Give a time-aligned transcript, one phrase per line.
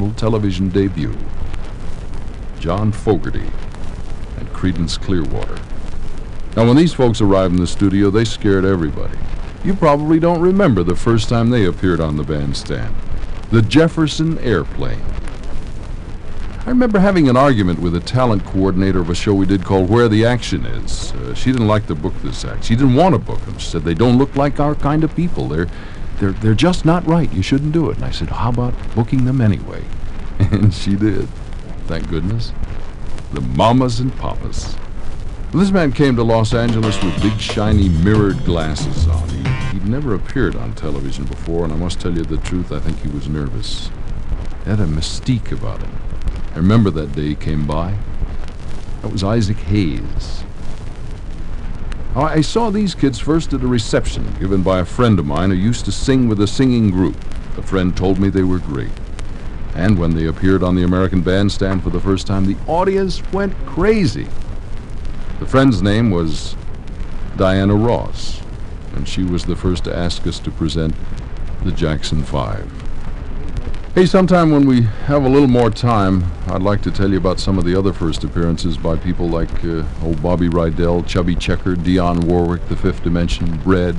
[0.00, 1.14] national television debut.
[2.58, 3.50] John Fogerty
[4.38, 5.58] and Creedence Clearwater.
[6.56, 9.18] Now, when these folks arrived in the studio, they scared everybody.
[9.62, 12.94] You probably don't remember the first time they appeared on the bandstand.
[13.50, 15.02] The Jefferson Airplane.
[16.64, 19.90] I remember having an argument with a talent coordinator of a show we did called
[19.90, 21.12] Where the Action Is.
[21.12, 22.64] Uh, she didn't like to book this act.
[22.64, 23.58] She didn't want to book them.
[23.58, 25.48] She said they don't look like our kind of people.
[25.48, 25.68] They're,
[26.20, 27.32] they're, they're just not right.
[27.32, 27.96] You shouldn't do it.
[27.96, 29.82] And I said, how about booking them anyway?
[30.38, 31.28] And she did.
[31.86, 32.52] Thank goodness.
[33.34, 34.74] The Mamas and Papas.
[35.52, 39.28] This man came to Los Angeles with big, shiny, mirrored glasses on.
[39.28, 42.80] He, he'd never appeared on television before, and I must tell you the truth, I
[42.80, 43.90] think he was nervous.
[44.64, 45.92] He had a mystique about him.
[46.54, 47.96] I remember that day he came by.
[49.02, 50.44] That was Isaac Hayes.
[52.16, 55.56] I saw these kids first at a reception given by a friend of mine who
[55.56, 57.16] used to sing with a singing group.
[57.54, 58.90] The friend told me they were great.
[59.76, 63.54] And when they appeared on the American Bandstand for the first time, the audience went
[63.64, 64.26] crazy.
[65.38, 66.56] The friend's name was
[67.36, 68.42] Diana Ross,
[68.96, 70.94] and she was the first to ask us to present
[71.62, 72.79] the Jackson Five.
[73.92, 77.40] Hey, sometime when we have a little more time, I'd like to tell you about
[77.40, 81.74] some of the other first appearances by people like uh, old Bobby Rydell, Chubby Checker,
[81.74, 83.96] Dionne Warwick, The Fifth Dimension, Red,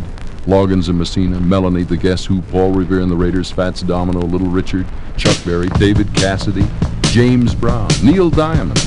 [0.48, 4.48] Loggins and Messina, Melanie, The Guess Who, Paul Revere and the Raiders, Fats Domino, Little
[4.48, 4.86] Richard,
[5.18, 6.66] Chuck Berry, David Cassidy,
[7.02, 8.80] James Brown, Neil Diamond.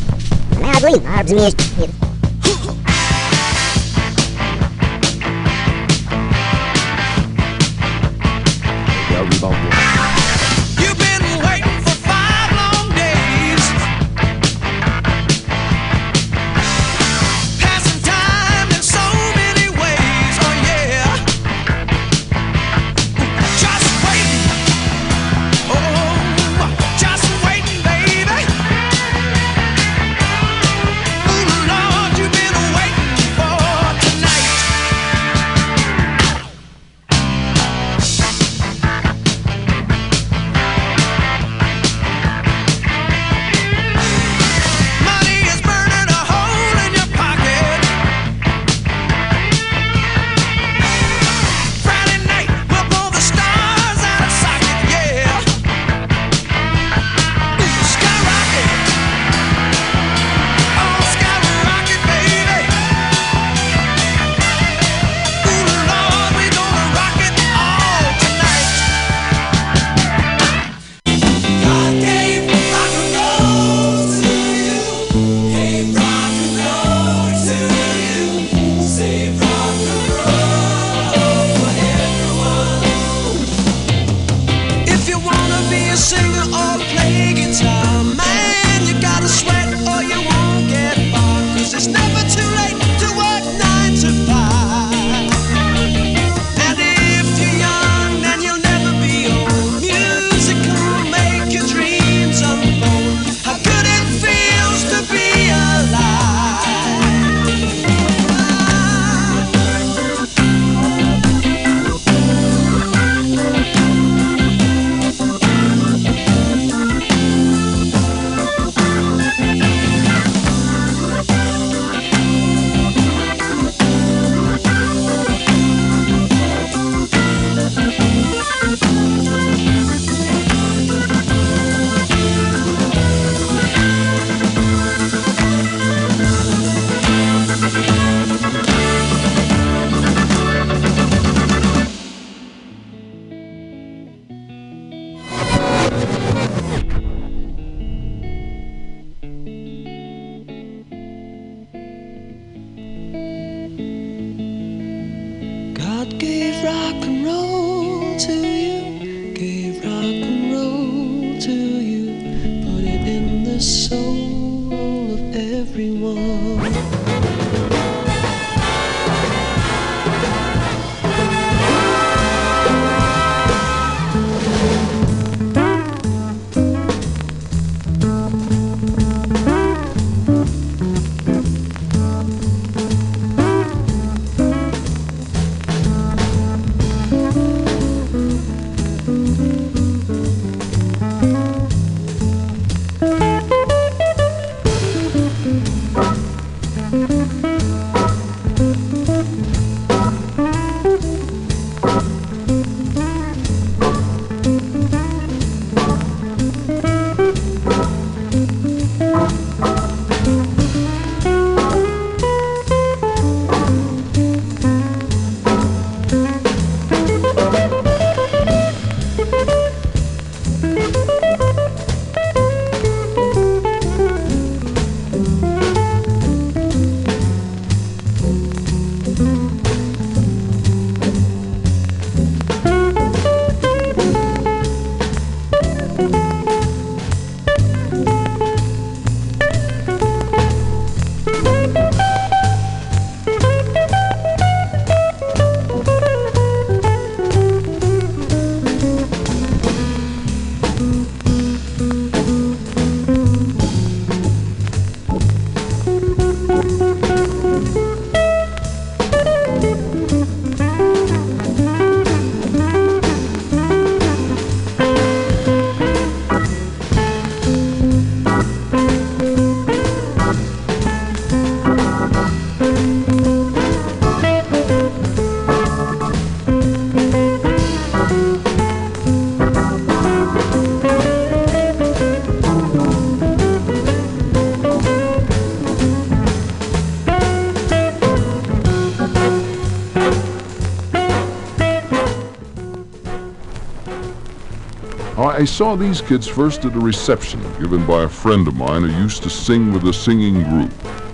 [295.44, 299.02] I saw these kids first at a reception given by a friend of mine who
[299.02, 300.70] used to sing with a singing group.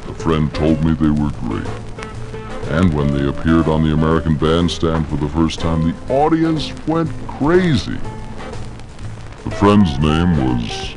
[0.06, 1.66] The friend told me they were great.
[2.70, 7.10] And when they appeared on the American Bandstand for the first time, the audience went
[7.26, 7.98] crazy.
[9.42, 10.94] The friend's name was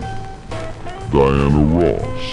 [1.11, 2.32] Diana Ross.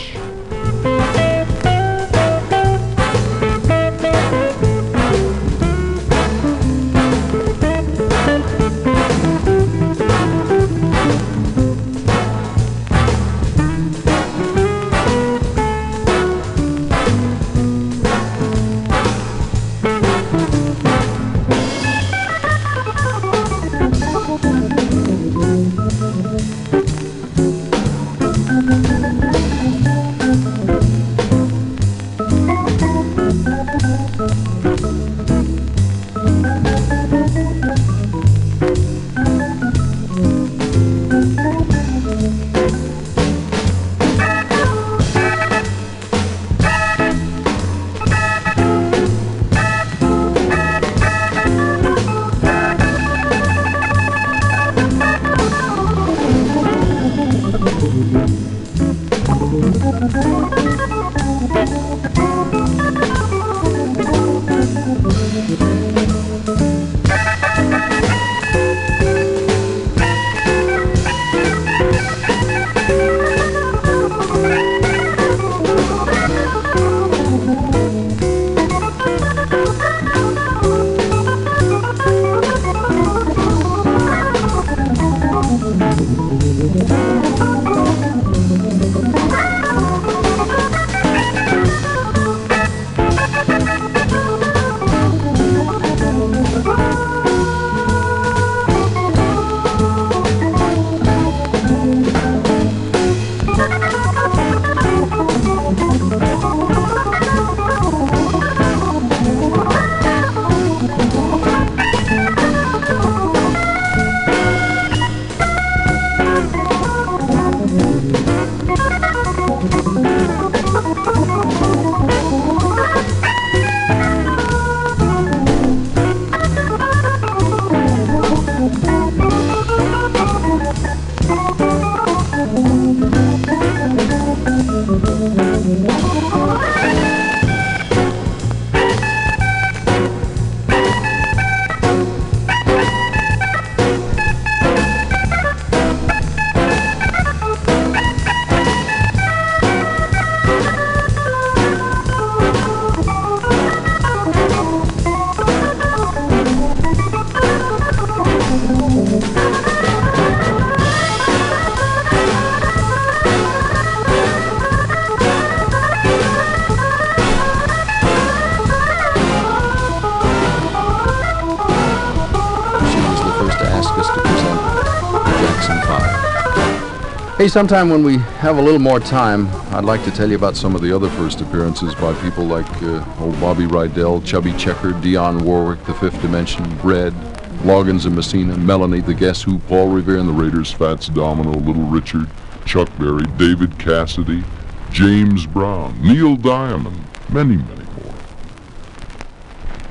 [177.40, 180.56] Hey, sometime when we have a little more time, I'd like to tell you about
[180.56, 184.90] some of the other first appearances by people like uh, old Bobby Rydell, Chubby Checker,
[184.90, 187.14] Dionne Warwick, The Fifth Dimension, Red,
[187.62, 191.84] Loggins and Messina, Melanie, The Guess Who, Paul Revere and the Raiders, Fats Domino, Little
[191.84, 192.28] Richard,
[192.66, 194.44] Chuck Berry, David Cassidy,
[194.90, 198.14] James Brown, Neil Diamond, many, many more.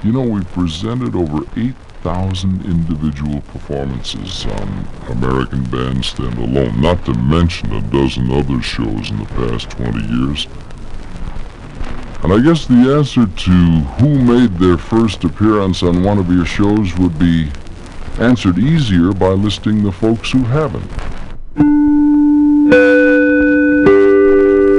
[0.04, 1.42] You know, we've presented over
[2.02, 9.18] 8,000 individual performances on American Bandstand alone, not to mention a dozen other shows in
[9.18, 10.48] the past 20 years.
[12.24, 16.46] And I guess the answer to who made their first appearance on one of your
[16.46, 17.52] shows would be
[18.18, 20.90] answered easier by listing the folks who haven't.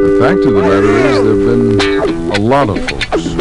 [0.00, 3.39] The fact of the matter is, there have been a lot of folks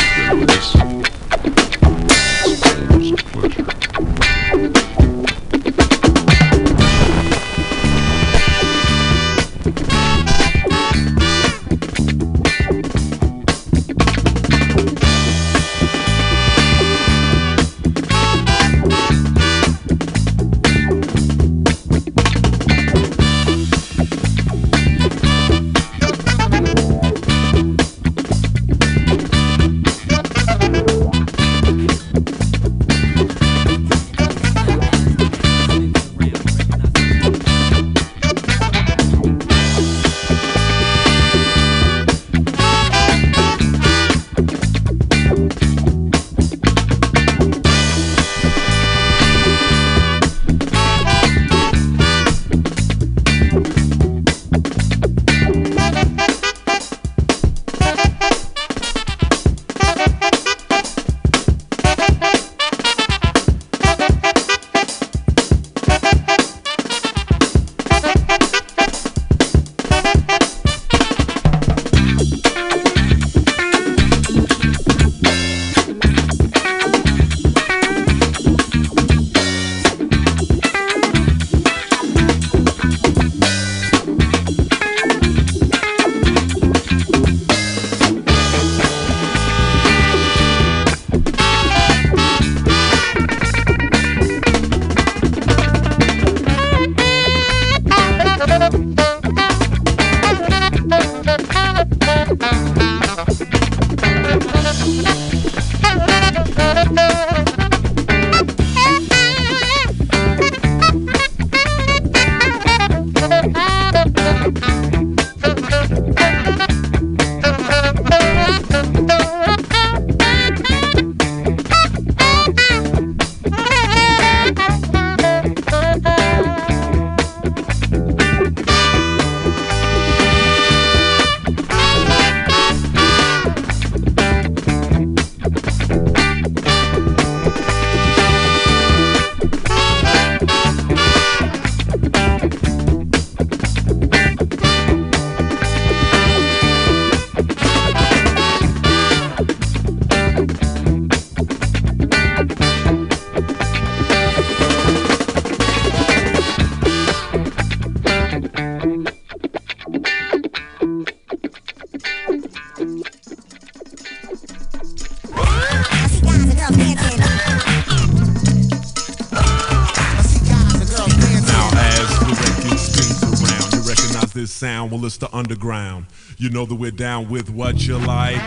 [176.41, 178.41] You know that we're down with what you like.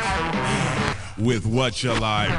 [1.18, 2.30] With what you like.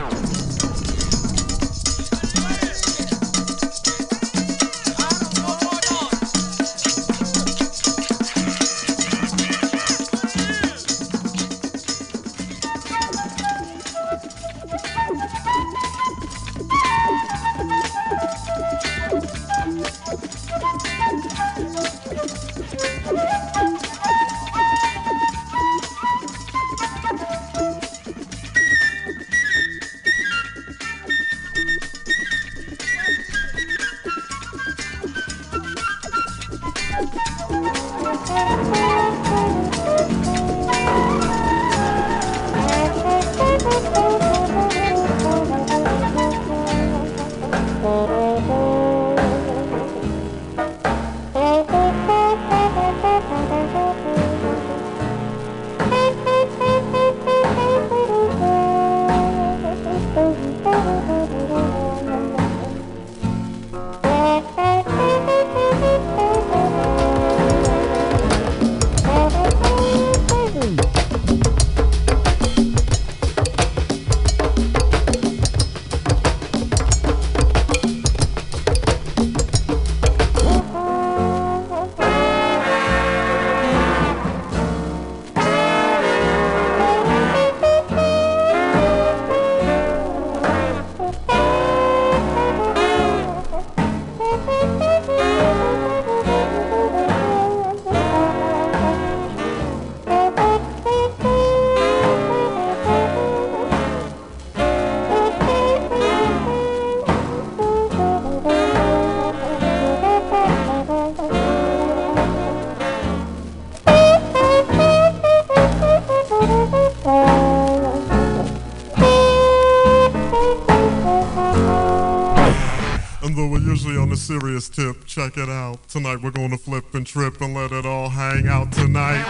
[125.14, 125.78] Check it out.
[125.90, 129.24] Tonight we're gonna flip and trip and let it all hang out tonight.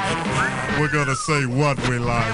[0.79, 2.33] We're gonna say what we like.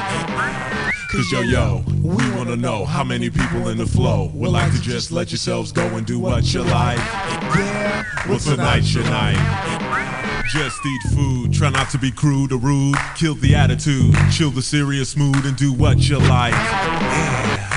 [1.12, 4.80] Cause yo yo, we wanna know how many people in the flow would like to
[4.80, 7.00] just let yourselves go and do what you like.
[7.00, 10.46] Yeah, well tonight's your night.
[10.54, 12.96] Just eat food, try not to be crude or rude.
[13.16, 16.54] Kill the attitude, chill the serious mood, and do what you like.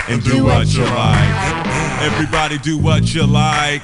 [0.08, 2.02] And do, what, you like.
[2.02, 3.82] Everybody do what you like.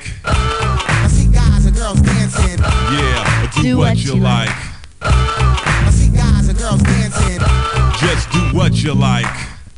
[2.39, 2.65] Dancing.
[2.99, 4.51] Yeah, do, Do what, what you you like.
[5.03, 7.41] I see guys and girls dancing.
[7.99, 9.27] Just do what you like.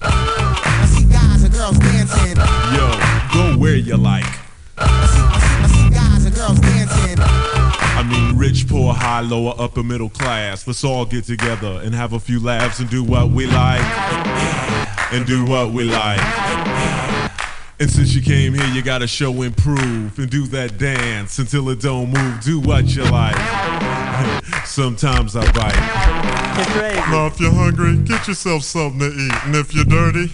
[0.02, 2.36] I see guys and girls dancing.
[2.74, 2.90] Yo,
[3.32, 4.24] go where you like.
[4.78, 7.18] I see, I see, I see guys and girls dancing.
[7.20, 10.66] I mean, rich, poor, high, lower, upper, middle class.
[10.66, 13.82] Let's all get together and have a few laughs and do what we like.
[15.12, 16.69] And do what we like.
[17.80, 21.70] And since you came here, you gotta show and prove and do that dance until
[21.70, 22.40] it don't move.
[22.42, 23.34] Do what you like.
[24.66, 26.20] Sometimes I bite.
[27.10, 29.44] Now, if you're hungry, get yourself something to eat.
[29.46, 30.26] And if you're dirty,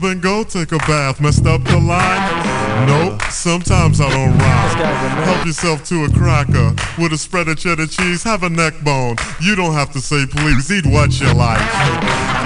[0.00, 1.20] then go take a bath.
[1.20, 2.88] Messed up the line?
[2.88, 5.24] Nope, sometimes I don't rhyme.
[5.24, 8.24] Help yourself to a cracker with a spread of cheddar cheese.
[8.24, 9.14] Have a neck bone.
[9.40, 10.72] You don't have to say please.
[10.72, 11.60] Eat what you like.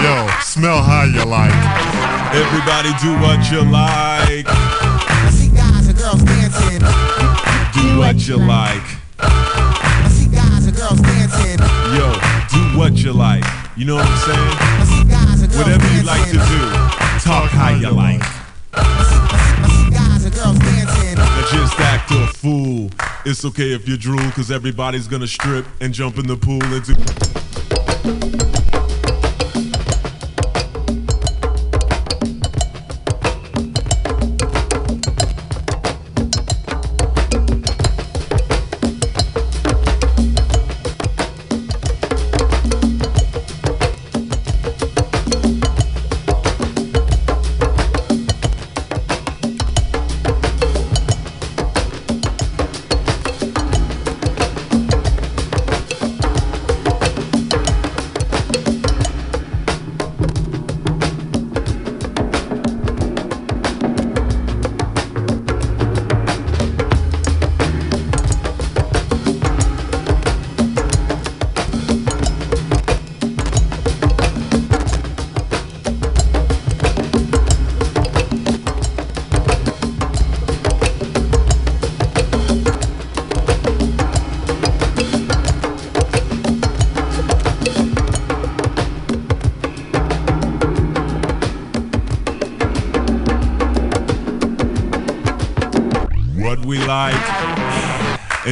[0.02, 1.93] Yo, smell how you like.
[2.34, 4.46] Everybody do what you like.
[4.48, 6.80] I see guys and girls dancing.
[6.80, 8.82] Do what you like.
[9.20, 11.60] I see guys and girls dancing.
[11.94, 12.12] Yo,
[12.50, 13.44] do what you like.
[13.76, 14.56] You know what I'm saying?
[14.58, 16.06] I see guys and girls Whatever you dancing.
[16.06, 16.60] like to do,
[17.22, 18.20] talk how you like.
[18.72, 21.14] I see, I see, I see guys and girls dancing.
[21.14, 22.90] Now just act a fool.
[23.24, 26.84] It's okay if you drool, cause everybody's gonna strip and jump in the pool and
[26.84, 26.94] do.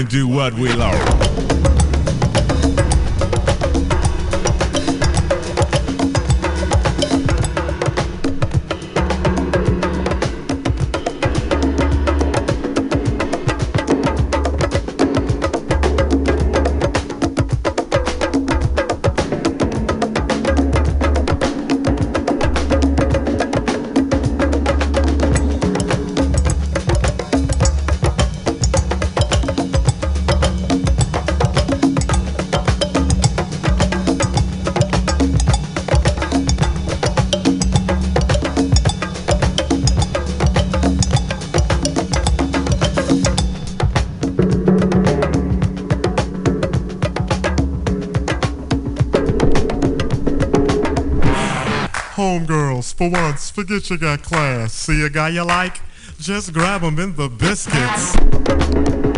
[0.03, 1.52] And do what we love.
[53.63, 54.73] Forget you got class.
[54.75, 55.81] See a guy you like?
[56.19, 59.12] Just grab him in the biscuits.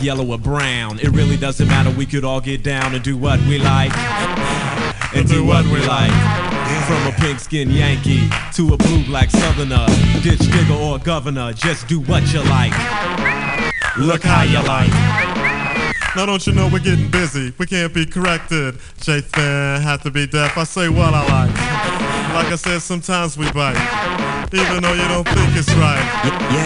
[0.00, 0.98] Black, yellow, or brown.
[0.98, 1.90] It really doesn't matter.
[1.90, 3.96] We could all get down and do what we like.
[5.14, 6.12] And do what we like.
[6.86, 9.86] From a pink skinned Yankee to a blue black southerner,
[10.22, 12.72] ditch digger or governor, just do what you like.
[13.96, 14.90] Look how you like.
[16.16, 17.52] Now don't you know we're getting busy?
[17.58, 18.74] We can't be corrected.
[18.98, 20.58] Jathan had to be deaf.
[20.58, 21.54] I say what I like.
[22.34, 23.76] Like I said, sometimes we bite,
[24.52, 26.02] even though you don't think it's right.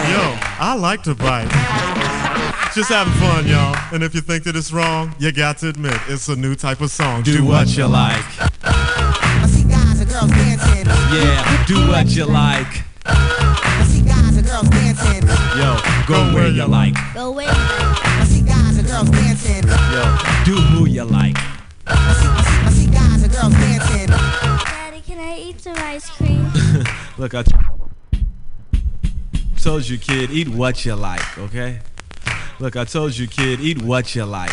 [0.09, 2.14] Yo, I like to bite.
[2.75, 3.73] Just having fun, y'all.
[3.93, 6.81] And if you think that it's wrong, you got to admit it's a new type
[6.81, 7.23] of song.
[7.23, 8.25] Do what you like.
[8.65, 10.85] I see guys and girls dancing.
[10.85, 12.83] Yeah, do what you like.
[13.05, 15.25] I see guys and girls dancing.
[15.57, 16.95] Yo, go where you like.
[17.13, 17.47] Go where.
[17.49, 19.63] I see guys and girls dancing.
[19.63, 21.37] Yo, do who you like.
[21.87, 24.07] I see, I see, I see guys and girls dancing.
[24.07, 26.51] Daddy, can I eat some ice cream?
[27.17, 27.45] Look, I
[29.61, 31.79] told you, kid, eat what you like, okay?
[32.57, 34.51] Look, I told you, kid, eat what you like.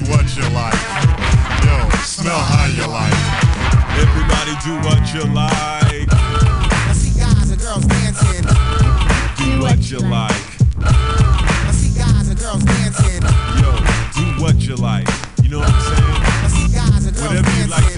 [0.00, 0.74] Eat what you like.
[1.64, 3.12] Yo, smell how you like.
[3.98, 6.08] Everybody do what you like.
[6.10, 8.44] I see guys and girls dancing.
[9.36, 10.32] Do what you like.
[10.80, 13.22] I see guys and girls dancing.
[13.60, 13.76] Yo,
[14.14, 15.08] do what you like.
[15.42, 16.20] You know what I'm saying?
[16.24, 17.89] I see guys and girls Whatever you like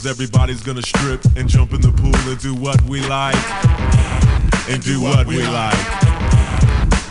[0.00, 3.36] cause everybody's gonna strip and jump in the pool and do what we like.
[4.70, 5.74] And do what we like.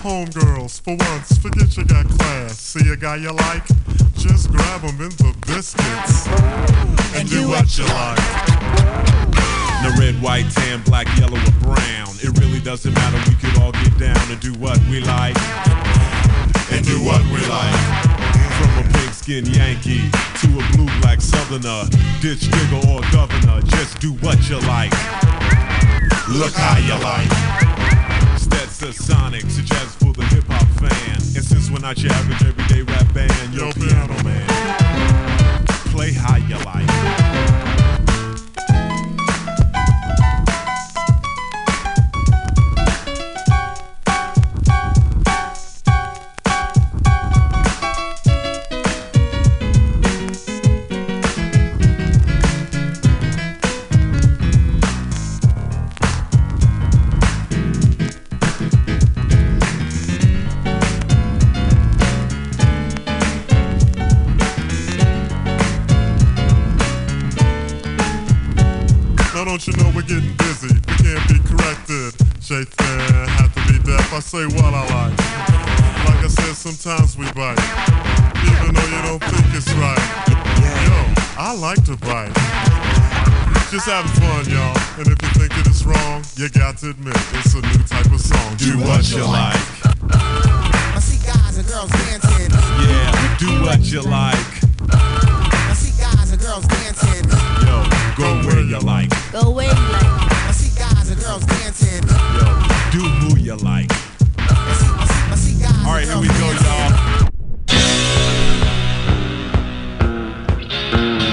[0.02, 2.58] Homegirls, for once, forget you got class.
[2.58, 3.66] See a guy you like?
[4.16, 6.28] Just grab him in the biscuits.
[7.16, 8.18] And do what you like.
[9.84, 12.10] No red, white, tan, black, yellow, or brown.
[12.22, 15.38] It really doesn't matter, we could all get down and do what we like.
[16.72, 18.09] And do what we like.
[19.30, 20.10] Skin Yankee
[20.42, 21.88] to a blue black southerner,
[22.20, 24.92] ditch digger or governor, just do what you like.
[26.28, 27.30] Look how you like.
[28.40, 29.44] Stetsasonic,
[30.02, 31.18] for the hip hop fan.
[31.18, 36.58] And since we're not your average everyday rap band, yo, piano man, play how you
[36.66, 37.79] like.
[81.70, 82.34] Like to bite.
[83.70, 84.74] Just having fun, y'all.
[84.98, 88.10] And if you think it is wrong, you got to admit it's a new type
[88.10, 88.58] of song.
[88.58, 89.62] Do what you like.
[90.02, 92.50] I see guys and girls dancing.
[92.90, 94.50] Yeah, do what you like.
[94.90, 97.30] I see guys and girls dancing.
[97.62, 97.86] Yo,
[98.18, 99.14] go where you like.
[99.32, 100.10] Go away, like.
[100.50, 102.02] I see guys and girls dancing.
[102.34, 102.50] Yo,
[102.90, 103.92] do who you like.
[104.40, 106.39] I see, I see, I see guys All right, and here we go,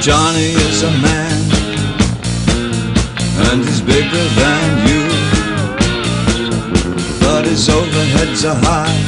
[0.07, 1.41] Johnny is a man,
[3.51, 5.03] and he's bigger than you.
[7.19, 8.99] But his overheads are high,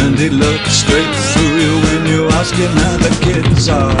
[0.00, 3.94] and he looks straight through you when you ask him how the kids are.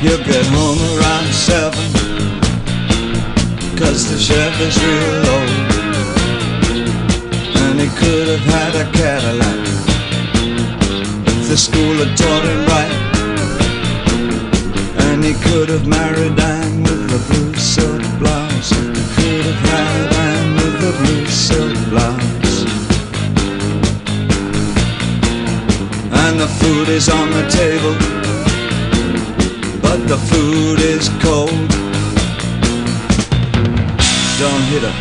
[0.00, 1.86] He'll get home around seven,
[3.76, 5.66] cause the chef is real old.
[7.58, 9.65] And he could have had a Cadillac
[11.48, 12.90] the school had taught him right.
[15.06, 18.70] And he could have married Anne with the blue silk blouse.
[18.70, 22.56] He could have had Anne with the blue silk blouse.
[26.24, 27.94] And the food is on the table,
[29.80, 31.70] but the food is cold.
[34.40, 34.96] Don't hit her.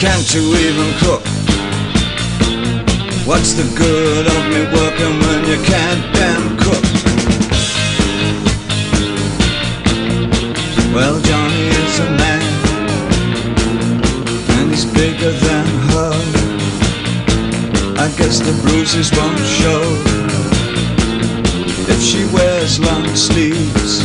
[0.00, 1.35] Can't you even cook?
[3.26, 6.84] What's the good of me working when you can't damn cook?
[10.94, 12.42] Well, Johnny is a man,
[14.60, 16.12] and he's bigger than her.
[17.98, 19.82] I guess the bruises won't show
[21.92, 24.04] if she wears long sleeves,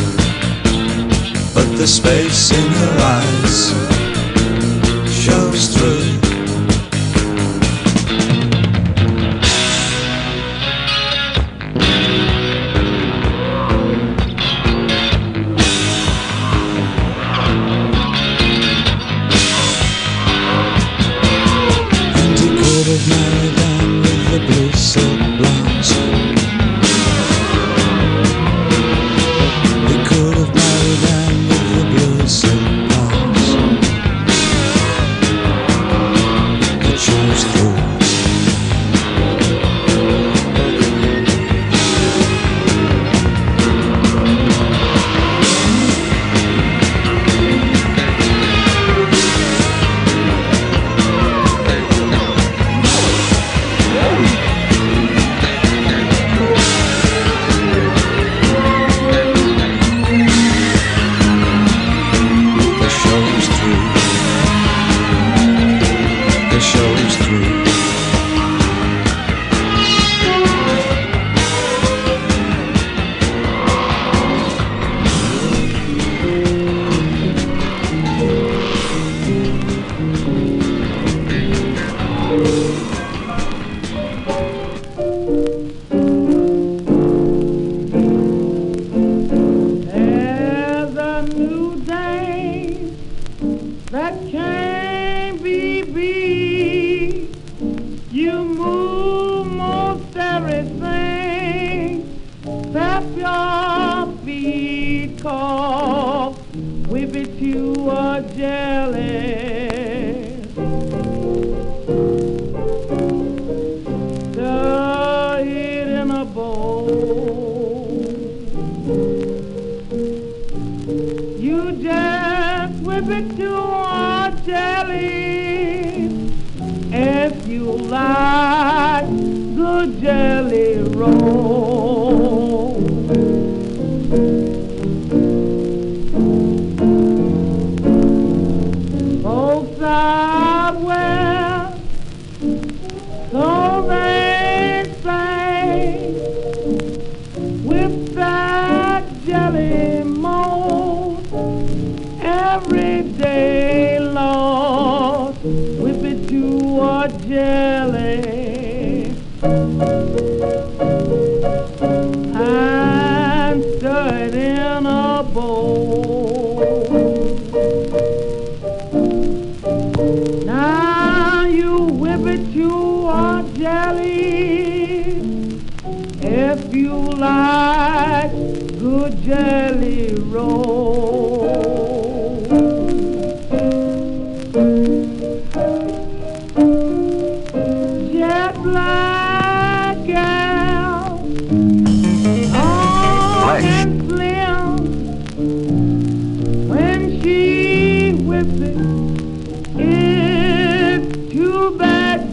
[1.54, 3.70] but the space in her eyes
[5.14, 6.01] shows through.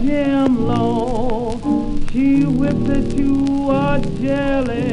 [0.10, 2.04] Jim Long.
[2.12, 4.89] She whips it to a jelly.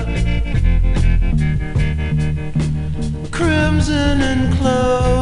[3.32, 5.21] Crimson and clover.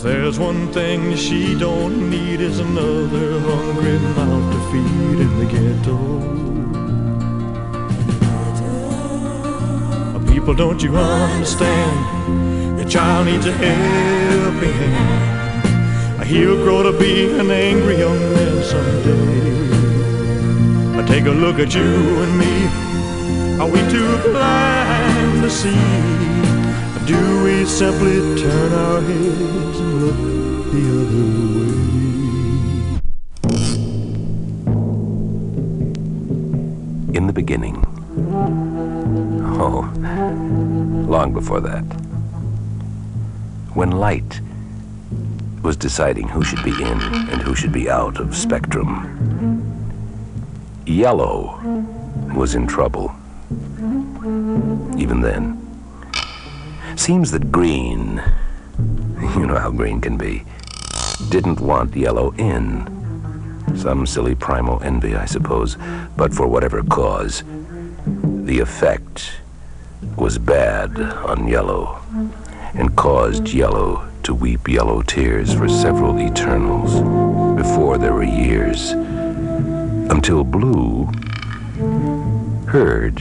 [0.00, 5.44] If there's one thing she don't need is another hungry mouth to feed in the
[5.44, 5.98] ghetto.
[10.32, 12.78] People, don't you understand?
[12.78, 16.24] Your child needs a helping hand.
[16.24, 19.68] He'll grow to be an angry young man someday.
[20.98, 22.68] I take a look at you and me.
[23.60, 26.29] Are we too blind to see?
[27.10, 30.16] Do we simply turn our heads and look
[30.70, 31.70] the other way?
[37.16, 37.84] In the beginning.
[39.58, 39.90] Oh,
[41.08, 41.82] long before that.
[43.74, 44.40] When light
[45.64, 47.00] was deciding who should be in
[47.32, 48.86] and who should be out of spectrum,
[50.86, 51.58] yellow
[52.36, 53.12] was in trouble.
[54.96, 55.59] Even then.
[57.00, 58.22] Seems that green,
[59.34, 60.44] you know how green can be,
[61.30, 62.84] didn't want yellow in.
[63.74, 65.78] Some silly primal envy, I suppose,
[66.18, 67.42] but for whatever cause,
[68.44, 69.32] the effect
[70.16, 72.02] was bad on yellow
[72.74, 77.00] and caused yellow to weep yellow tears for several eternals
[77.56, 78.90] before there were years
[80.10, 81.06] until blue
[82.68, 83.20] heard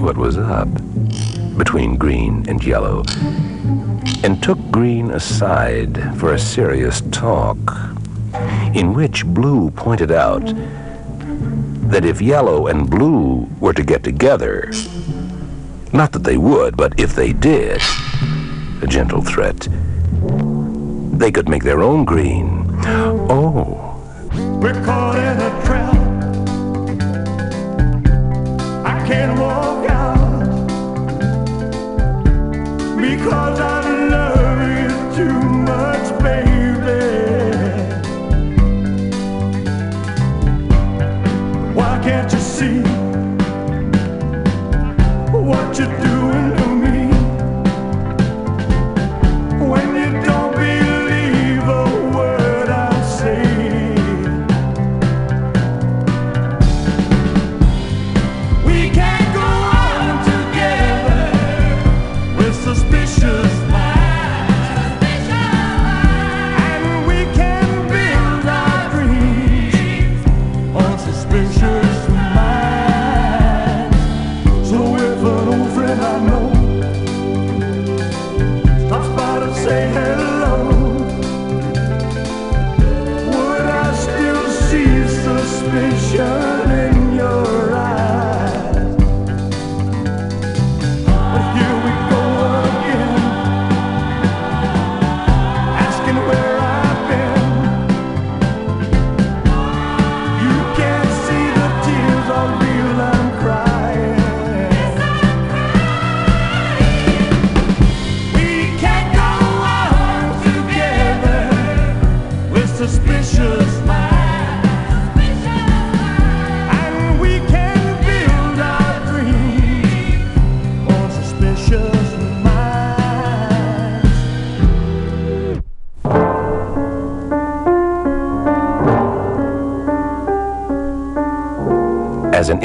[0.00, 0.68] what was up
[1.56, 3.02] between green and yellow
[4.22, 7.58] and took green aside for a serious talk
[8.74, 10.44] in which blue pointed out
[11.90, 14.70] that if yellow and blue were to get together,
[15.92, 17.80] not that they would, but if they did,
[18.82, 19.68] a gentle threat,
[21.18, 22.66] they could make their own green.
[23.30, 23.94] Oh,
[24.60, 25.94] We're caught in a trap.
[28.84, 30.15] I can't walk out
[33.08, 33.80] because I
[34.14, 35.40] love you too
[35.70, 37.04] much, baby.
[41.72, 42.80] Why can't you see
[45.30, 46.15] what you're doing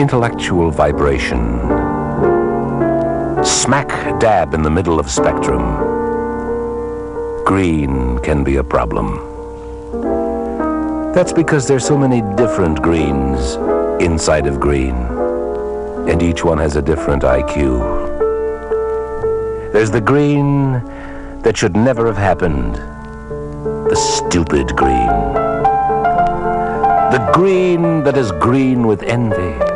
[0.02, 1.60] intellectual vibration.
[3.44, 5.62] Smack dab in the middle of spectrum.
[7.46, 9.08] Green can be a problem.
[11.14, 13.58] That's because there's so many different greens
[14.02, 14.96] inside of green,
[16.10, 17.62] and each one has a different IQ.
[19.72, 20.82] There's the green
[21.44, 22.74] that should never have happened,
[23.92, 25.14] the stupid green.
[27.14, 29.71] The green that is green with envy.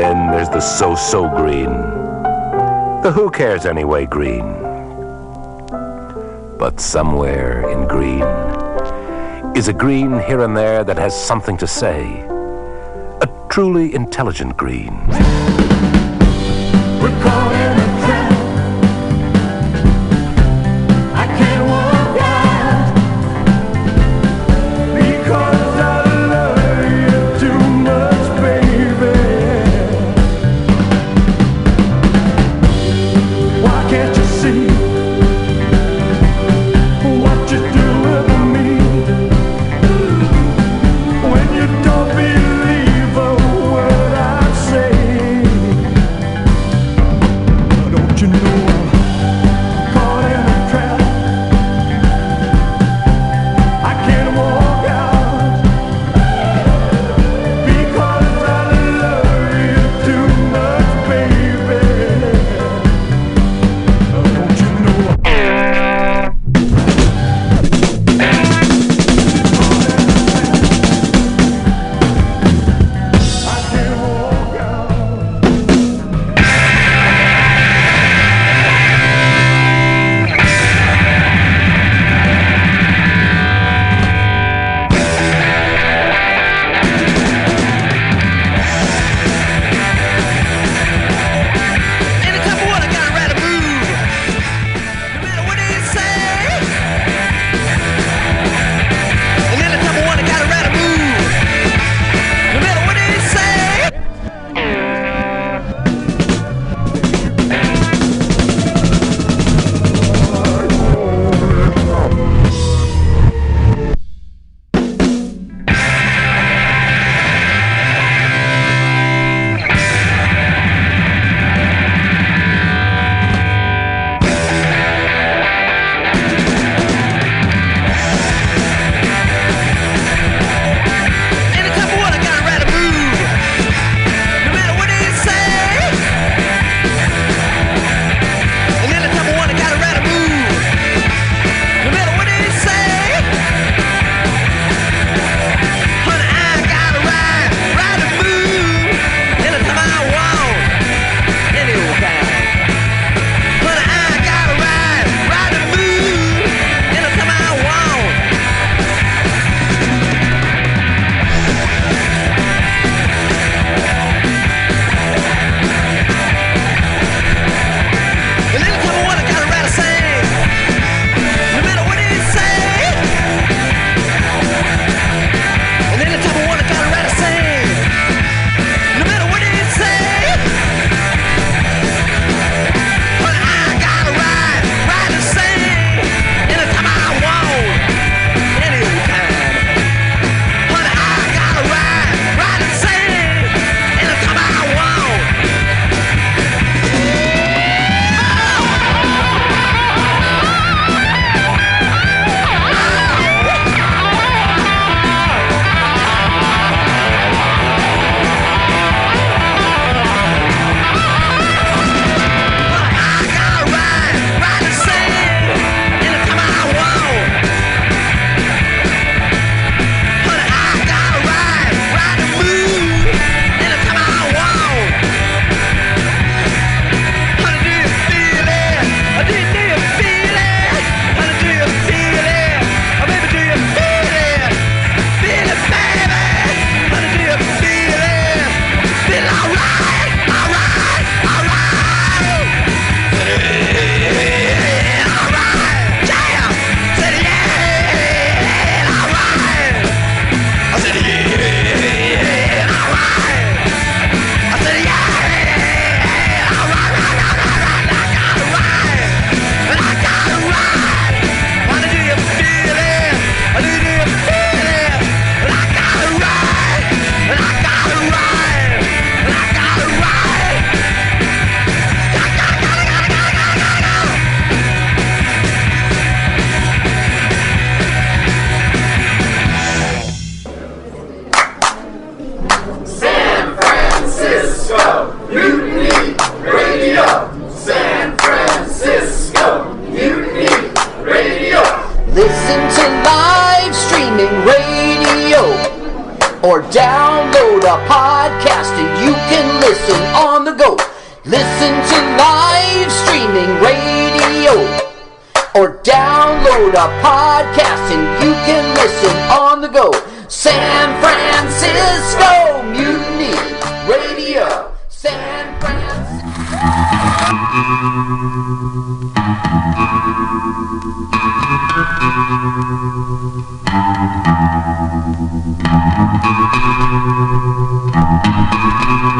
[0.00, 1.72] Then there's the so-so green.
[3.02, 4.54] The who cares anyway green.
[6.58, 8.24] But somewhere in green
[9.54, 12.22] is a green here and there that has something to say.
[13.20, 15.06] A truly intelligent green.
[17.02, 17.59] We're caught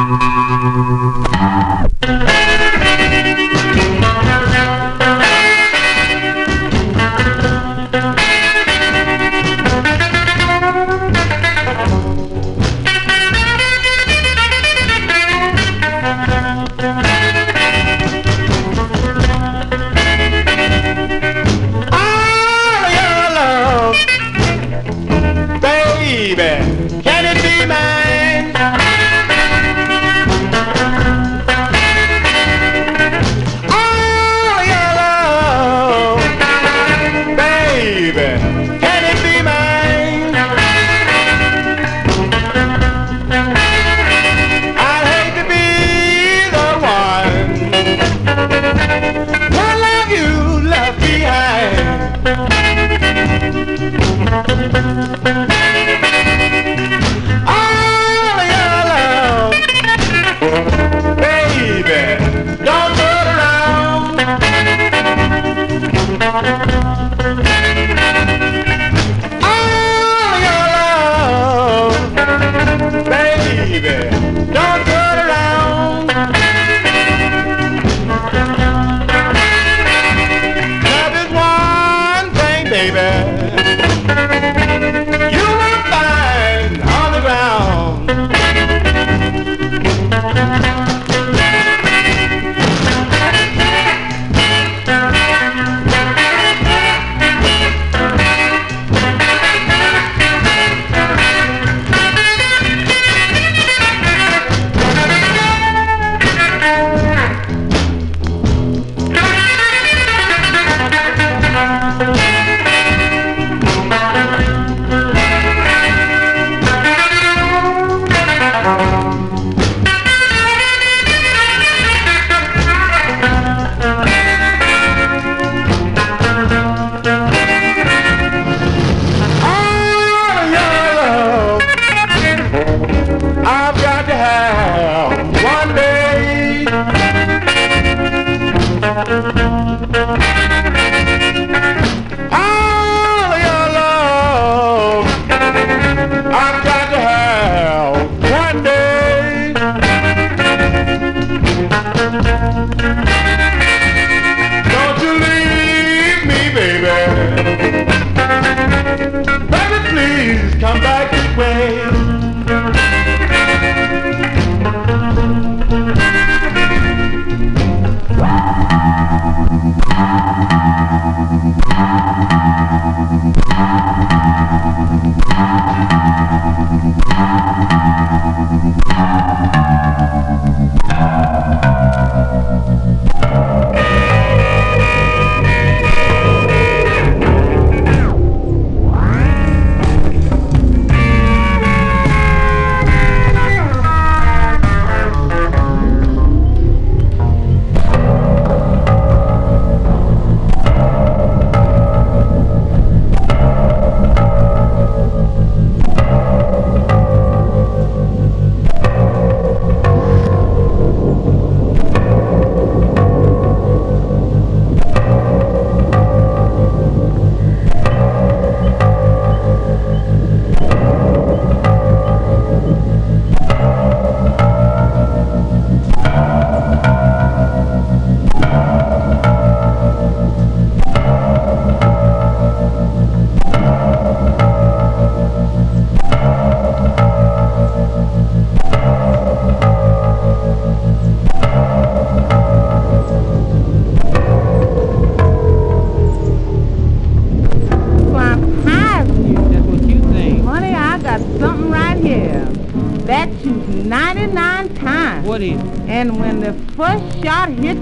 [0.00, 0.29] Mm-hmm.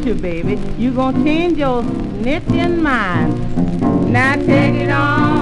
[0.08, 0.58] you, baby.
[0.78, 4.10] You gonna change your knitting mind.
[4.10, 5.37] Now take it on.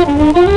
[0.00, 0.49] Mm-hmm.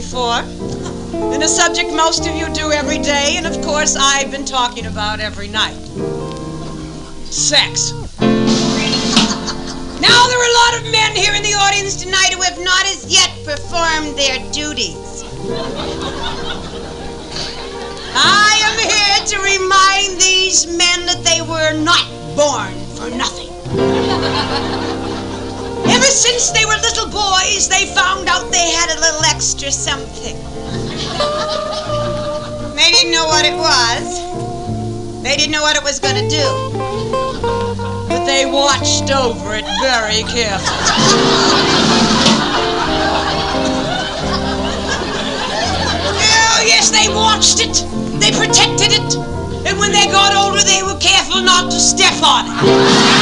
[0.10, 0.42] Before,
[1.34, 4.88] and a subject most of you do every day, and of course I've been talking
[4.88, 5.78] about every night.
[7.30, 7.94] Sex.
[10.02, 12.86] Now, there are a lot of men here in the audience tonight who have not
[12.86, 15.24] as yet performed their duties.
[18.16, 24.86] I am here to remind these men that they were not born for nothing.
[26.30, 30.38] Since they were little boys, they found out they had a little extra something.
[32.76, 35.24] They didn't know what it was.
[35.24, 36.48] They didn't know what it was going to do.
[38.08, 40.70] But they watched over it very carefully.
[46.14, 47.84] Oh, yes, they watched it.
[48.22, 49.16] They protected it.
[49.66, 53.19] And when they got older, they were careful not to step on it.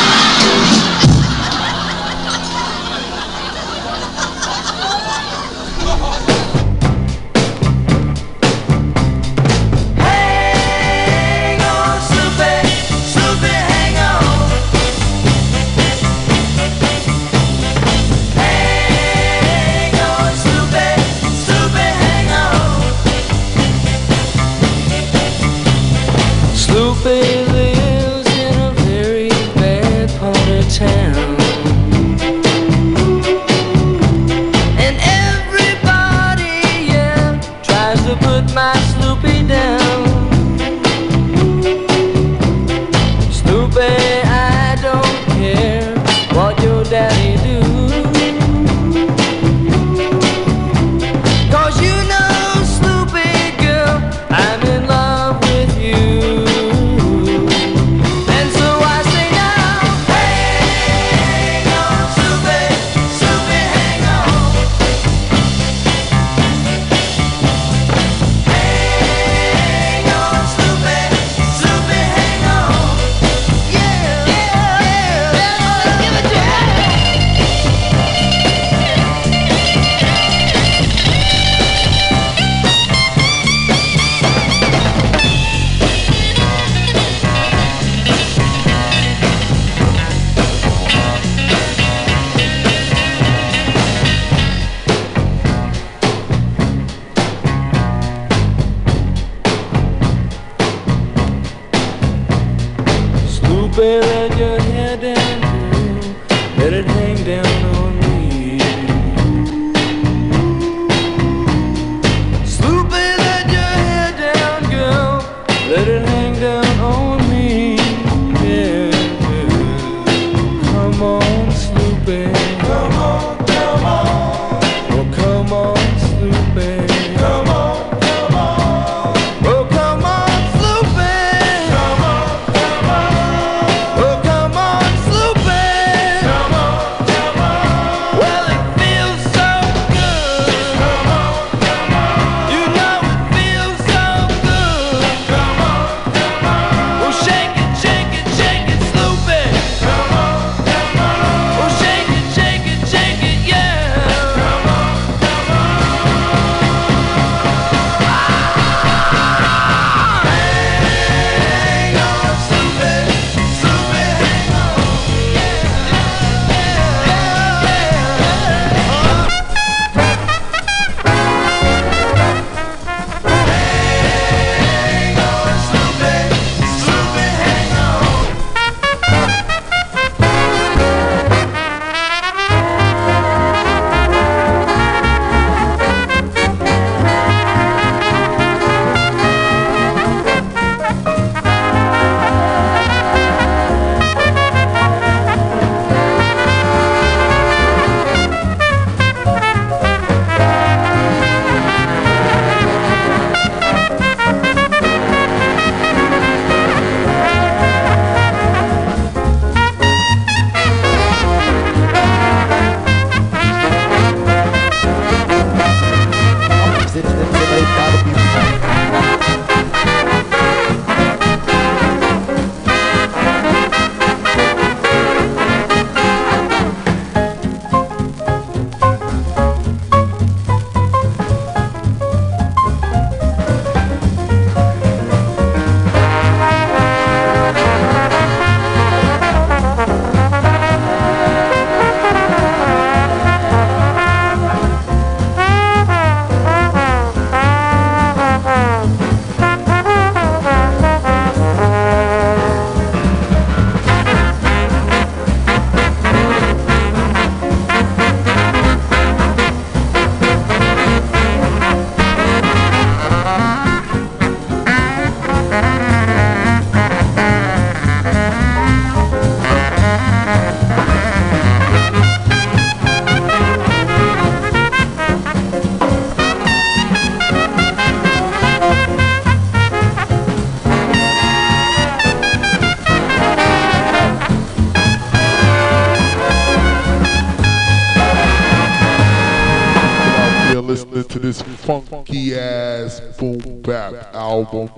[292.18, 294.70] Funky ass boom bap album.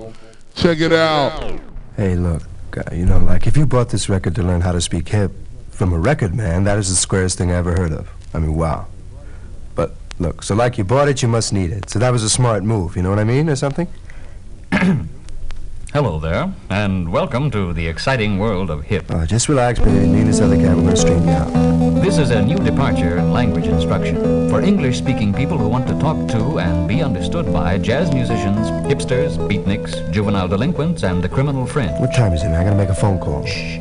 [0.56, 1.60] Check it out.
[1.96, 2.44] Hey, look,
[2.92, 5.32] you know, like if you bought this record to learn how to speak hip
[5.72, 8.10] from a record man, that is the squarest thing I ever heard of.
[8.34, 8.88] I mean, wow.
[9.76, 11.90] But look, so like you bought it, you must need it.
[11.90, 13.88] So that was a smart move, you know what I mean, or something?
[15.92, 19.06] Hello there, and welcome to the exciting world of hip.
[19.12, 20.06] Oh, just relax, baby.
[20.08, 22.02] Me and this other guy, we're straighten you out.
[22.04, 25.98] This is a new departure in language instruction for English speaking people who want to
[26.00, 31.66] talk to and be understood by jazz musicians, hipsters, beatniks, juvenile delinquents, and the criminal
[31.66, 31.98] fringe.
[32.02, 32.60] What time is it, man?
[32.60, 33.46] I gotta make a phone call.
[33.46, 33.78] Shh.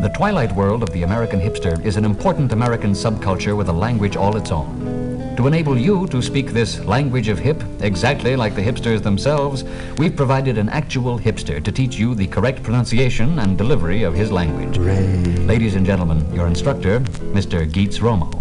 [0.00, 4.14] The twilight world of the American hipster is an important American subculture with a language
[4.14, 5.03] all its own.
[5.44, 9.62] To enable you to speak this language of hip exactly like the hipsters themselves,
[9.98, 14.32] we've provided an actual hipster to teach you the correct pronunciation and delivery of his
[14.32, 14.78] language.
[14.78, 17.00] Ladies and gentlemen, your instructor,
[17.36, 17.70] Mr.
[17.70, 18.32] Geets Romo.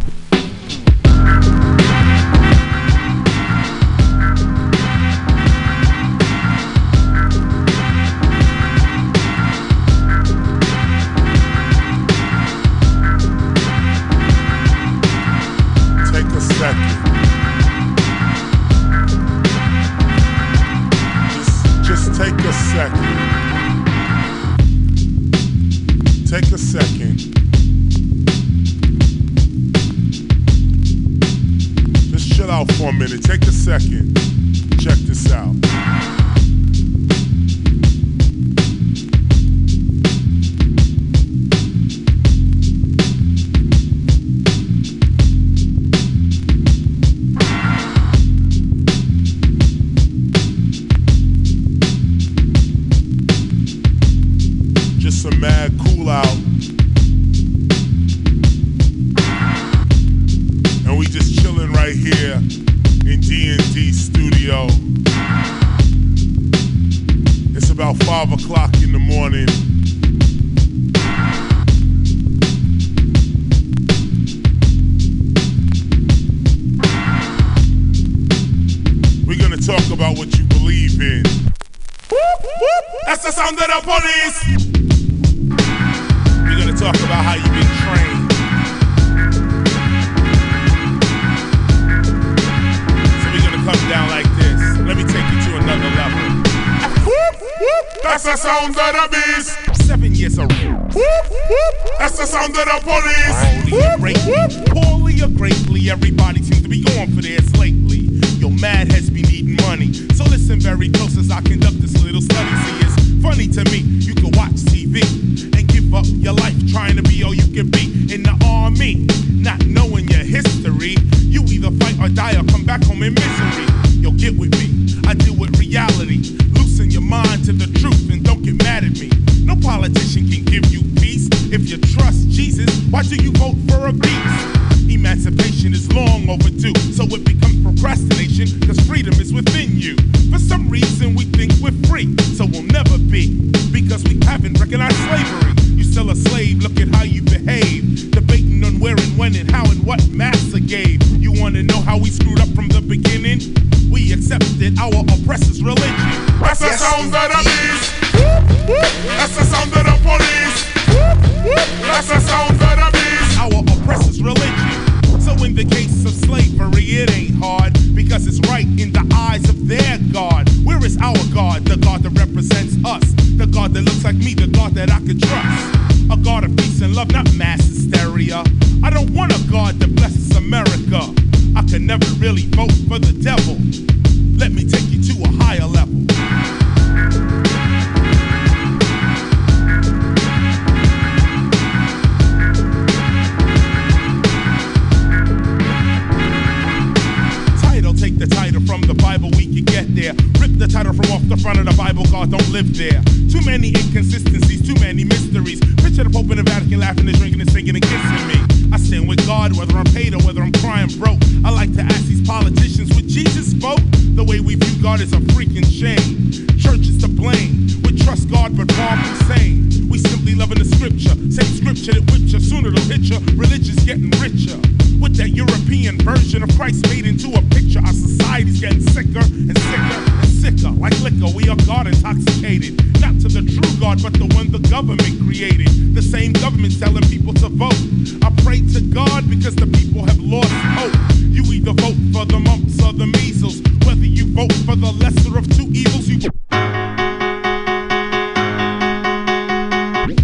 [201.34, 203.02] The front of the Bible, God don't live there.
[203.26, 205.58] Too many inconsistencies, too many mysteries.
[205.82, 208.38] Picture the Pope in the Vatican laughing and drinking and singing and kissing me.
[208.70, 211.18] I stand with God, whether I'm paid or whether I'm crying broke.
[211.42, 213.82] I like to ask these politicians, would Jesus spoke?
[214.14, 216.30] The way we view God is a freaking shame.
[216.62, 217.66] Church is to blame.
[217.82, 219.90] We trust God, but Bob Hussein.
[219.90, 221.18] We simply loving the scripture.
[221.34, 223.10] Same scripture that whips you, sooner it'll hit.
[223.34, 224.60] Religion's getting richer.
[225.02, 229.58] With that European version of Christ made into a picture, our society's getting sicker and
[229.58, 230.72] sicker and sicker.
[230.72, 232.76] Like liquor, we are God intoxicated.
[233.00, 235.72] Not to the true God, but the one the government created.
[235.96, 237.80] The same government telling people to vote.
[238.20, 240.96] I pray to God because the people have lost hope.
[241.32, 243.64] You either vote for the mumps or the measles.
[243.88, 246.20] Whether you vote for the lesser of two evils, you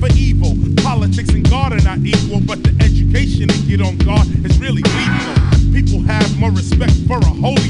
[0.04, 0.52] for evil.
[0.84, 4.84] Politics and God are not equal, but the education to get on God is really
[4.84, 5.36] lethal.
[5.72, 7.69] People have more respect for a holy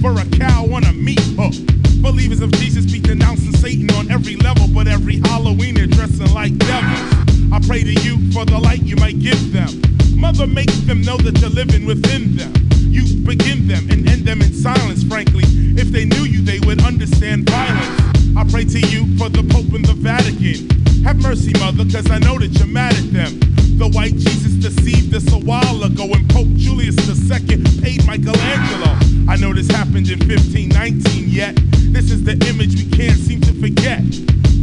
[0.00, 1.54] for a cow on a meat hook.
[2.00, 6.56] Believers of Jesus be denouncing Satan on every level, but every Halloween they're dressing like
[6.58, 7.12] devils.
[7.52, 9.68] I pray to you for the light you might give them.
[10.14, 12.52] Mother, make them know that you're living within them.
[12.78, 15.44] You begin them and end them in silence, frankly.
[15.76, 18.00] If they knew you, they would understand violence.
[18.36, 20.70] I pray to you for the Pope and the Vatican.
[21.04, 23.40] Have mercy, mother, cause I know that you're mad at them.
[23.78, 29.07] The white Jesus deceived us a while ago, and Pope Julius II paid Michelangelo.
[29.28, 31.54] I know this happened in 1519, yet
[31.92, 34.00] this is the image we can't seem to forget.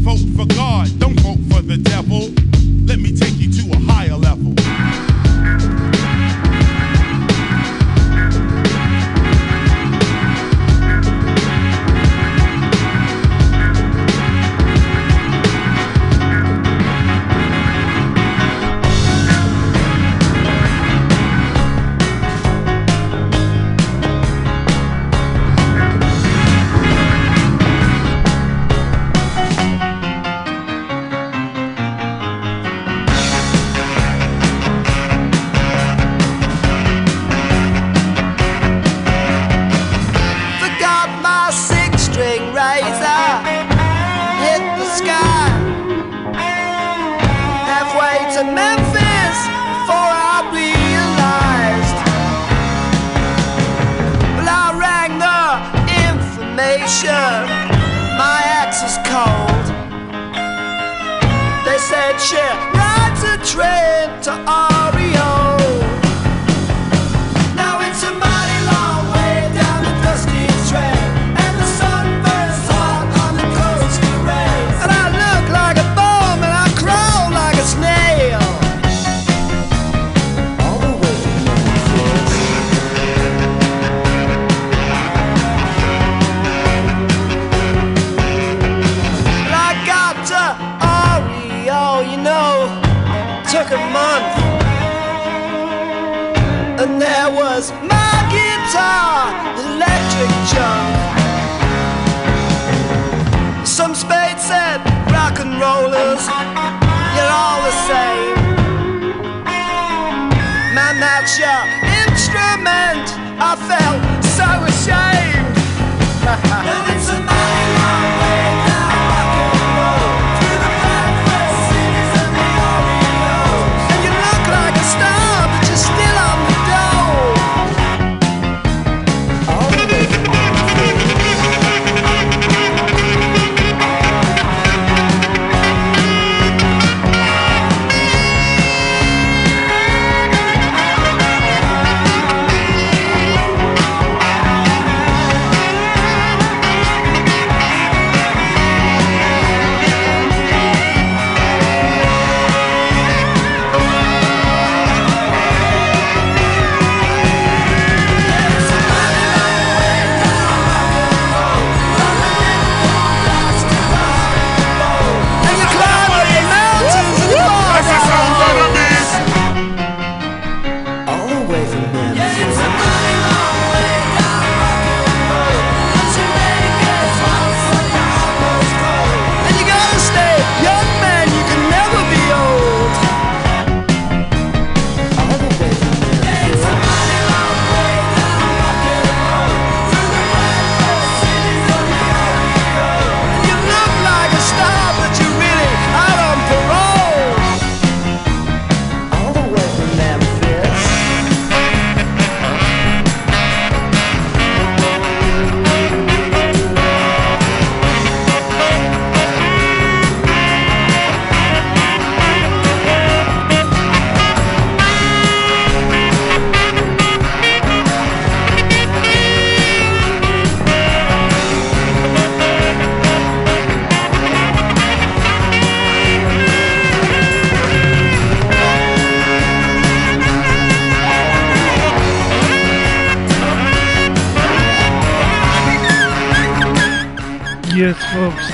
[0.01, 2.33] Vote for God, don't vote for the devil.
[2.89, 3.64] Let me take you to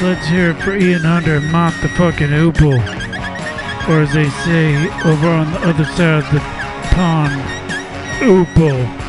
[0.01, 2.81] Let's hear it for Ian Hunter, Mott the fucking Hoople.
[3.87, 4.73] Or as they say
[5.05, 6.39] over on the other side of the
[6.89, 7.39] pond,
[8.21, 9.01] Oople.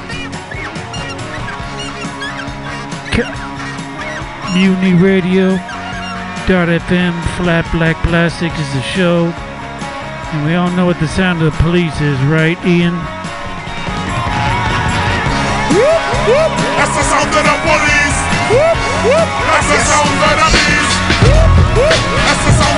[4.53, 5.57] Muni Mutiny Radio.
[6.45, 9.33] Dot FM, Flat Black Plastic is the show.
[10.37, 12.93] And we all know what the sound of the police is, right, Ian?
[15.73, 16.53] Whoop, whoop.
[16.77, 18.19] That's the sound of the police!
[18.53, 20.42] Whoop, That's the sound of the
[22.33, 22.72] that's the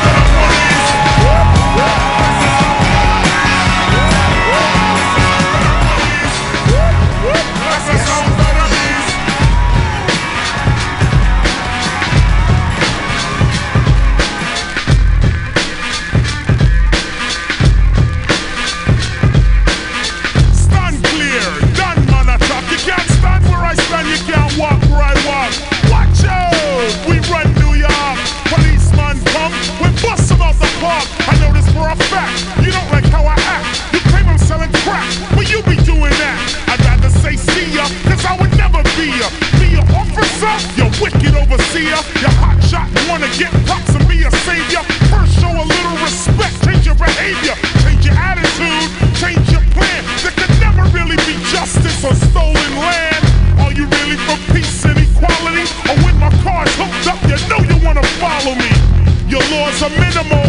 [60.05, 60.49] minimal.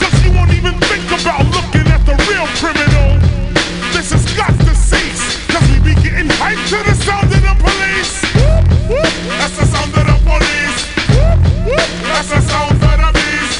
[0.00, 3.08] Cause you won't even think about looking at the real criminal.
[3.92, 5.22] This has got to cease.
[5.52, 8.14] Cause we be getting hyped to the sound of the police.
[9.38, 10.78] That's the sound of the police.
[12.08, 13.56] That's the sound of the beast.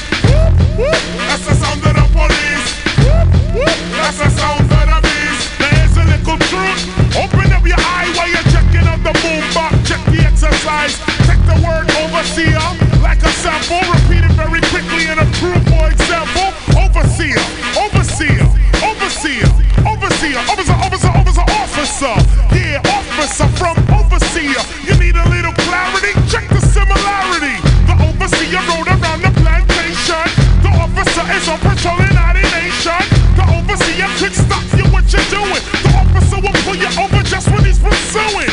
[1.27, 2.67] That's the sound of the police.
[3.97, 5.43] That's the sound of the beast.
[5.61, 6.81] There's a little truth.
[7.21, 9.73] Open up your eye while you're checking out the boom box.
[9.87, 10.97] Check the exercise.
[11.27, 12.82] Check the word overseer
[13.43, 16.47] example, repeat it very quickly and approve, for example,
[16.79, 17.35] overseer,
[17.75, 18.39] overseer,
[18.79, 19.43] overseer,
[19.83, 22.15] overseer, officer, officer, officer, officer,
[22.55, 24.63] yeah, officer from overseer.
[24.87, 26.15] You need a little clarity?
[26.31, 27.59] Check the similarity.
[27.83, 30.23] The overseer rode around the plantation.
[30.63, 33.03] The officer is on patrol in our nation.
[33.35, 35.63] The overseer could stop you what you're doing.
[35.83, 38.52] The officer will pull you over just when he's pursuing.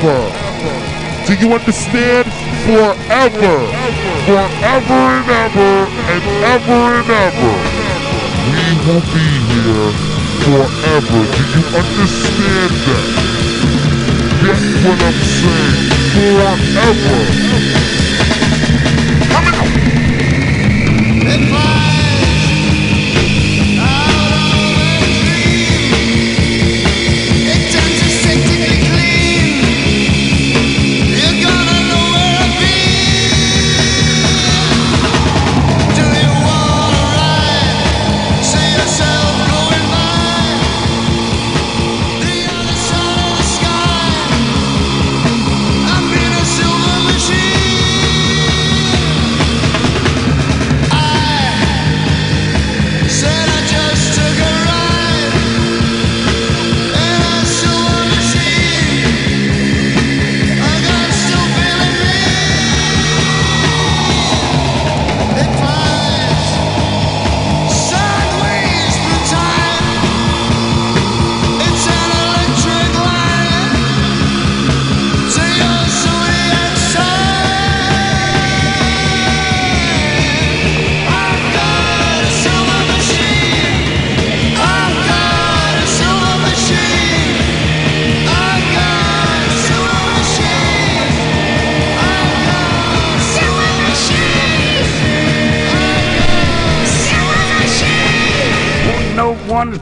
[0.00, 1.26] Forever.
[1.26, 2.26] Do you understand?
[2.64, 3.56] Forever.
[4.26, 6.22] Forever and ever and
[6.54, 7.54] ever and ever.
[8.52, 9.92] We will be here
[10.44, 11.20] forever.
[11.32, 13.06] Do you understand that?
[14.42, 15.90] Get what I'm saying?
[16.12, 17.20] Forever.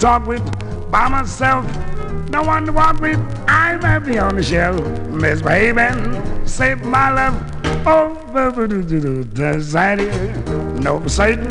[0.01, 0.43] Talk with
[0.91, 1.65] by myself.
[2.31, 3.21] No one to walk with.
[3.47, 4.81] I'm happy on the shelf.
[5.11, 7.37] Miss Misbehaving, save my love.
[7.87, 8.15] Oh,
[9.35, 10.13] decided.
[10.81, 11.49] No Satan,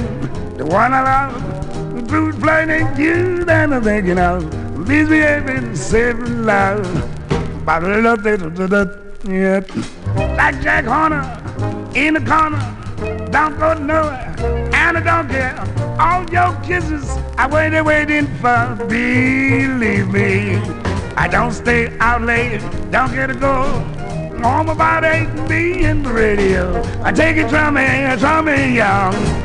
[0.58, 1.96] the one I love.
[1.96, 4.44] The blues playing you that I'm thinking of.
[4.88, 6.86] Misbehaving, saving love.
[10.38, 11.24] Like Jack Horner
[11.94, 12.76] in the corner.
[13.30, 14.36] Don't go nowhere,
[14.74, 15.56] and I don't care.
[16.00, 18.76] All your kisses, I waited, waiting for.
[18.90, 20.58] Believe me,
[21.16, 22.60] I don't stay out late,
[22.92, 23.64] don't get to go.
[24.44, 26.84] Home about eight and be in the radio.
[27.02, 29.39] I take it from me, from me young.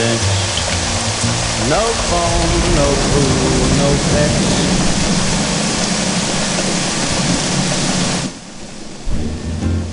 [0.00, 1.68] 50.
[1.68, 4.50] No phone, no pool, no pets.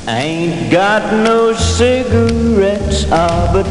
[0.08, 3.68] Ain't got no cigarettes, ah, but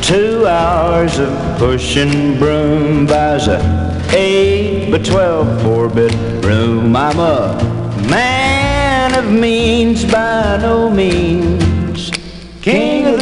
[0.00, 3.58] two hours of pushing broom buys a
[4.14, 6.14] eight by twelve four-bit
[6.44, 6.94] room.
[6.94, 7.56] I'm a
[8.08, 12.12] man of means by no means,
[12.60, 13.21] king of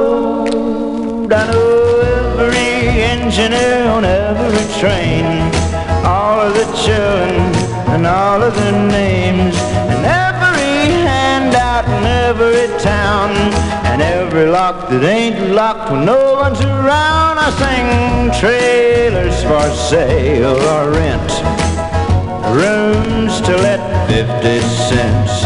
[1.33, 2.01] I know
[2.39, 5.23] every engineer on every train.
[6.03, 7.39] All of the children
[7.93, 9.55] and all of their names.
[9.91, 13.31] And every handout in every town.
[13.85, 17.39] And every lock that ain't locked when no one's around.
[17.39, 21.31] I sing trailers for sale or rent.
[22.51, 24.59] Rooms to let 50
[24.89, 25.43] cents.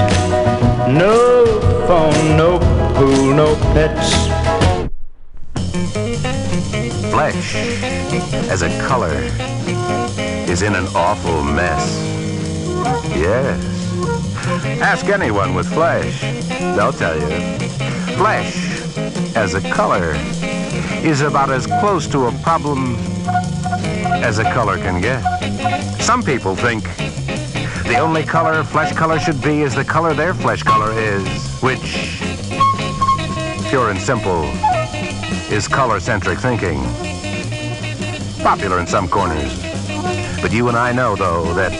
[0.89, 1.45] No
[1.85, 2.57] phone, no
[2.95, 4.34] pool, no pets.
[7.15, 7.55] Flesh,
[8.49, 9.13] as a color,
[10.51, 11.97] is in an awful mess.
[13.15, 13.63] Yes.
[14.81, 16.19] Ask anyone with flesh,
[16.75, 17.57] they'll tell you.
[18.17, 18.81] Flesh,
[19.33, 20.13] as a color,
[21.05, 22.97] is about as close to a problem
[24.21, 25.21] as a color can get.
[26.01, 26.83] Some people think
[27.87, 31.25] the only color flesh color should be is the color their flesh color is,
[31.61, 32.19] which,
[33.69, 34.43] pure and simple,
[35.51, 37.04] is color-centric thinking.
[38.45, 39.59] Popular in some corners.
[40.39, 41.71] But you and I know, though, that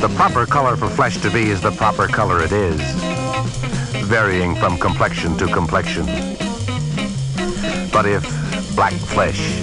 [0.00, 2.80] the proper color for flesh to be is the proper color it is,
[4.06, 6.06] varying from complexion to complexion.
[7.92, 8.24] But if
[8.74, 9.60] black flesh,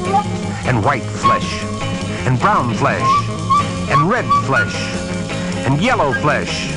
[0.67, 1.63] and white flesh,
[2.27, 3.09] and brown flesh,
[3.89, 4.75] and red flesh,
[5.65, 6.71] and yellow flesh,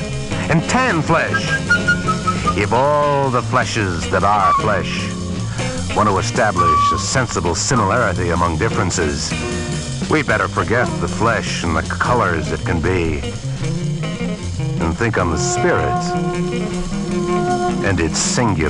[0.49, 1.47] and tan flesh,
[2.57, 5.06] if all the fleshes that are flesh
[5.97, 9.31] want to establish a sensible similarity among differences,
[10.11, 13.17] we better forget the flesh and the colors it can be
[14.79, 16.03] and think on the spirit
[17.83, 18.57] and its singular.